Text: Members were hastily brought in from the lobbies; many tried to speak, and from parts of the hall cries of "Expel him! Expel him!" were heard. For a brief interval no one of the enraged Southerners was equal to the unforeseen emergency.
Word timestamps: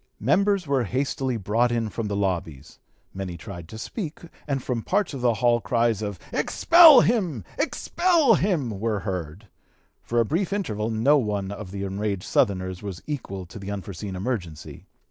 Members 0.19 0.65
were 0.65 0.85
hastily 0.85 1.37
brought 1.37 1.71
in 1.71 1.87
from 1.89 2.07
the 2.07 2.15
lobbies; 2.15 2.79
many 3.13 3.37
tried 3.37 3.67
to 3.67 3.77
speak, 3.77 4.21
and 4.47 4.63
from 4.63 4.81
parts 4.81 5.13
of 5.13 5.21
the 5.21 5.35
hall 5.35 5.61
cries 5.61 6.01
of 6.01 6.17
"Expel 6.33 7.01
him! 7.01 7.43
Expel 7.59 8.33
him!" 8.33 8.79
were 8.79 9.01
heard. 9.01 9.47
For 10.01 10.19
a 10.19 10.25
brief 10.25 10.51
interval 10.53 10.89
no 10.89 11.19
one 11.19 11.51
of 11.51 11.69
the 11.69 11.83
enraged 11.83 12.23
Southerners 12.23 12.81
was 12.81 13.03
equal 13.05 13.45
to 13.45 13.59
the 13.59 13.69
unforeseen 13.69 14.15
emergency. 14.15 14.87